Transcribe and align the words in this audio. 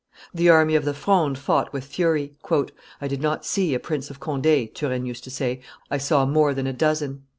The 0.33 0.49
army 0.49 0.73
of 0.73 0.83
the 0.83 0.95
Fronde 0.95 1.37
fought 1.37 1.71
with 1.71 1.83
fury. 1.85 2.33
"I 2.99 3.07
did 3.07 3.21
not 3.21 3.45
see 3.45 3.75
a 3.75 3.79
Prince 3.79 4.09
of 4.09 4.19
Conde," 4.19 4.69
Turenne 4.73 5.05
used 5.05 5.23
to 5.25 5.29
say; 5.29 5.61
"I 5.91 5.99
saw 5.99 6.25
more 6.25 6.55
than 6.55 6.65
a 6.65 6.73
dozen." 6.73 7.25